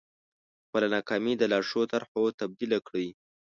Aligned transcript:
خپله 0.65 0.87
ناکامي 0.95 1.33
د 1.37 1.43
لا 1.51 1.59
ښو 1.69 1.81
طرحو 1.93 2.21
تبديله 2.41 2.79
کړئ. 2.87 3.07